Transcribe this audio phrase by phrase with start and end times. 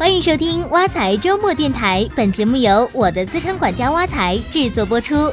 [0.00, 5.30] 欢迎收听挖财周末电台，本节目由我的资产管家挖财制作播出。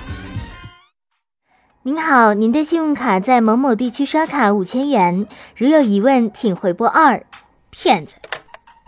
[1.83, 5.25] 您好，您的信用卡在某某地区刷卡五千元，
[5.55, 7.23] 如有疑问请回拨二。
[7.69, 8.15] 骗子，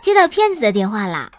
[0.02, 1.30] 接到骗子的电话啦？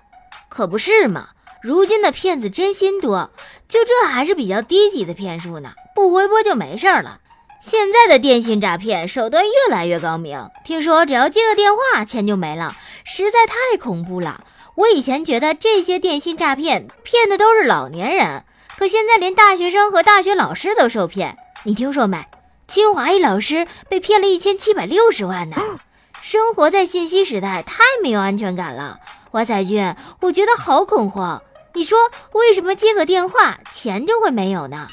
[0.50, 1.28] 可不是嘛，
[1.62, 3.30] 如今的骗子真心多，
[3.68, 7.20] 就这还是比较低级的骗术呢，不回拨就没事了。
[7.62, 12.74] 现在的电信诈骗手段越来越高明，听说只要接个电话，钱就没了，
[13.04, 14.44] 实在太恐怖了。
[14.76, 18.44] 我以前觉得这些电信诈骗骗的都是老年人，
[18.78, 21.38] 可现在连大学生和大学老师都受骗。
[21.64, 22.26] 你听说没？
[22.68, 25.58] 清华一老师被骗了一千七百六十万呢！
[26.24, 29.00] 生活在信息时代，太没有安全感了。
[29.30, 31.42] 华彩君，我觉得好恐慌。
[31.74, 31.98] 你说
[32.32, 34.88] 为什么接个电话，钱就会没有呢？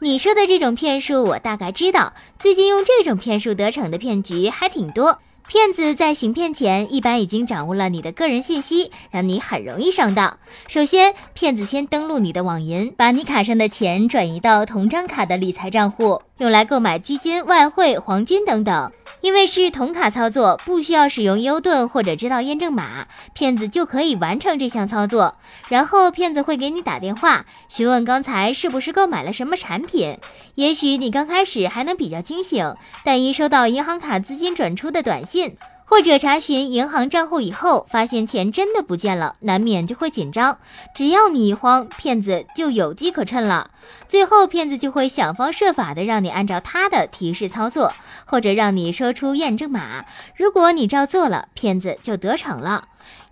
[0.00, 2.14] 你说的这种骗术，我大概知道。
[2.38, 5.20] 最近用这种骗术得逞的骗局还挺多。
[5.48, 10.38] 骗子在行骗前，一般已经掌握了你的个人信息，让你很容易上当。
[10.66, 16.22] 首先，骗子先登录你的网银，把你卡上的钱转移到同张卡的理财账户。
[16.38, 18.90] 用来购买基金、外汇、黄金等等，
[19.22, 25.36] 因为是同卡操作，不需要使用 U 盾或者知道验证码，骗子就可以完成这项操作。
[25.68, 30.18] 然后骗子会给你打电话，询问刚才是不是购买了什么产品。
[30.56, 35.56] 也许你刚开始还能比较清醒，但一收到银行卡资金转出的短信。
[35.92, 40.56] 或者查询银行账户以后，发现钱真的不见了，难免就会紧张。
[40.94, 43.70] 只要你一慌，骗子就有机可趁了。
[44.08, 47.92] 最后，骗子就会想方设法的让你按照他的提示操作，
[48.24, 50.06] 或者让你说出验证码。
[50.34, 52.84] 如果你照做了，骗子就得逞了。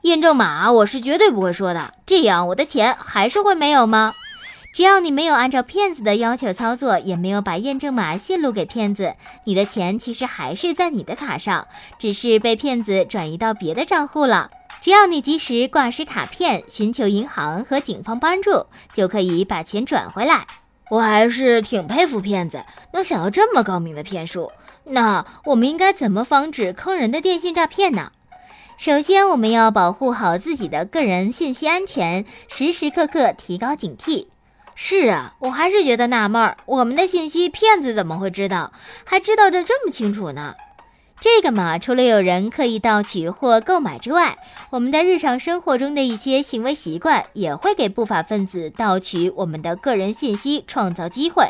[0.02, 4.12] 验证码我是绝对不会说的，这样我的钱还是会没有吗？
[4.72, 11.66] 只要你没有按照骗子的要求操作，也没有把验证码泄露给骗子，你的钱其实还是在你的卡上，
[11.98, 14.50] 只是被骗子转移到别的账户了。
[14.80, 20.46] 只要你及时挂失卡片，寻求银行和警方帮助，就可以把钱转回来。
[20.88, 24.52] 我还是挺佩服骗子能想到这么高明的骗术。
[24.84, 28.12] 那我们应该怎么防止坑人的电信诈骗呢？
[28.78, 34.28] 首先，我们要保护好自己的个人信息安全，时时刻刻提高警惕。
[34.82, 38.72] 是啊，我还是觉得纳闷儿，我们的信息骗子怎么会知道，
[39.04, 40.54] 还知道的这么清楚呢？
[41.20, 44.38] 这个嘛，除了有人刻意盗取或购买之外，
[44.70, 51.44] 我们的日常生活中的一些行为习惯也会给不法分子盗取我们的个人信息创造机会。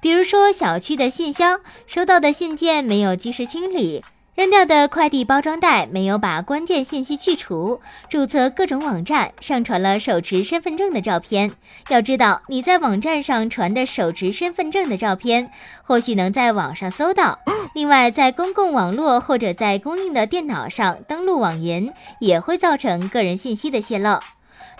[0.00, 4.04] 比如说，小区的信箱收到的信件没有及时清理。
[4.36, 7.80] 扔掉的快递包装袋没有把关键信息去除，
[8.10, 11.52] 注册各种网站上传了手持身份证的照片。
[11.88, 15.50] 要知道，你在网站上传的手持身份证的照片，
[15.82, 17.38] 或许能在网上搜到。
[17.74, 24.18] 另外，在公共网络或者在公用的电脑上登录网银，也会造成个人信息的泄露。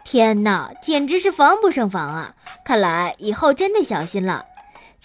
[0.05, 2.35] 天哪，简直是防不胜防啊！
[2.63, 4.45] 看来以后真得小心了。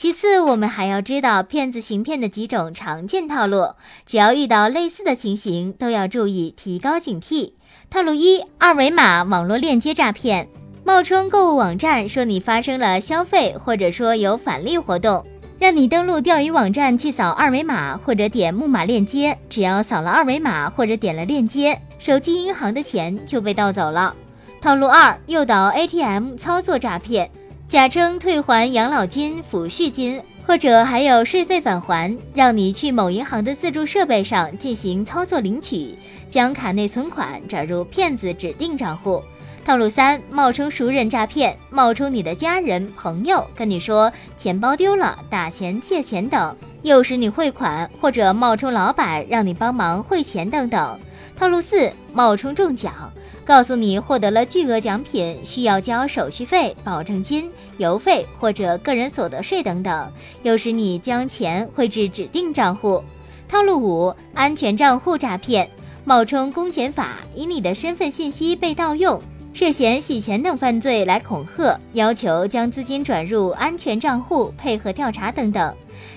[0.02, 3.76] 其次，我们还要知道骗子行骗的几种常见套路，
[4.08, 7.52] 只要遇到类似的情形，都要注意提高警惕。
[7.88, 10.48] 套路一：二维码网络链接诈骗，
[10.84, 15.24] 冒充购物网站说你发生了消费，或者说有返利活动，
[15.60, 24.16] 让你登录钓鱼网站去扫二维码或者点木马链接，只要扫了二维码或者点了链接，手机银行的钱就被盗走了。
[24.60, 27.30] 套路二：诱导 ATM 操作诈骗。
[27.72, 39.24] 假称退还养老金、抚恤金，或者还有税费返还，让你去某银行的自助设备上进行操作领取，将卡内存款转入骗子指定账户。
[39.64, 51.00] 套路三：冒充熟人诈骗，冒充你的家人、朋友，跟你说钱包丢了、打钱、借钱等，诱使你汇款，或者冒充老板让你帮忙汇钱等等。
[51.42, 53.12] 套路四：冒充中奖。
[53.44, 60.14] 告诉你获得了巨额奖品，需要交手续费、保证金、邮费或者个人所得税等等，
[60.44, 63.04] 诱使你将钱汇至指定账户。
[63.50, 65.68] 套路五：安全账户诈骗，
[66.06, 69.20] 冒充公检法，以你的身份信息被盗用。
[69.54, 75.76] 涉嫌洗钱等犯罪来恐吓，要求将资金转入安全账户，配合调查等等。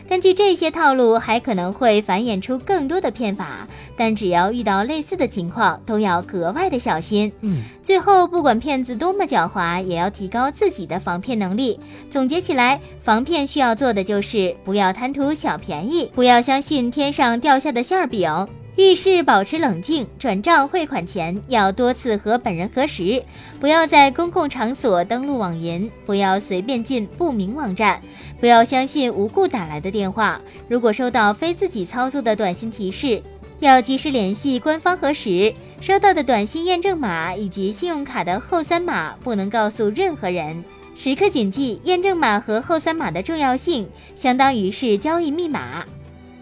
[0.09, 3.67] 根据这些套路，还可能会繁衍出更多的骗法。
[3.97, 7.31] 但只要遇到类似的情况，都要格外的小心。
[7.41, 11.79] 嗯，最后不管骗子多么狡猾，也要提高自己的防骗能力。
[12.11, 18.49] 总结起来，防骗需要做的就是不要贪图小便宜，不要相信天上掉下的馅儿饼。
[18.77, 23.23] 遇事保持冷静，转账汇款前要多次和本人核实，
[23.61, 28.03] 不要在公共场所登录网银，不要随便进不明网站，
[28.41, 30.41] 不要相信无故打来的电话。
[30.69, 33.23] 如果收到非自己操作的短信提示，
[33.61, 40.65] 要及时联系官方核实，收到的短信验证码以及信用卡的后三码不能告诉任何人。
[40.97, 45.85] 时刻谨记验证码和后三码的重要性，相当于是交易密码。